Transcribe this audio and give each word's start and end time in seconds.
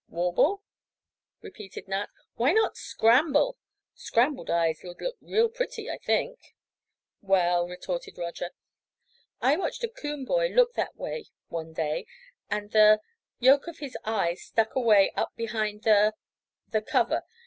"'Warble,'" 0.09 0.63
repeated 1.43 1.87
Nat. 1.87 2.07
"Why 2.33 2.53
not 2.53 2.75
'scramble'? 2.75 3.59
Scrambled 3.93 4.49
eyes 4.49 4.81
would 4.83 4.99
look 4.99 5.15
real 5.21 5.47
pretty, 5.47 5.91
I 5.91 5.99
think." 5.99 6.39
"Well," 7.21 7.67
retorted 7.67 8.17
Roger, 8.17 8.49
"I 9.43 9.57
watched 9.57 9.83
a 9.83 9.87
coon 9.87 10.25
boy 10.25 10.47
look 10.47 10.73
that 10.73 10.95
way 10.97 11.27
one 11.49 11.73
day 11.73 12.07
and 12.49 12.71
the—yolk 12.71 13.67
of 13.67 13.77
his 13.77 13.95
eye 14.03 14.33
stuck 14.33 14.73
away 14.75 15.11
up 15.11 15.35
behind 15.35 15.83
the—the 15.83 16.81
cover. 16.81 17.21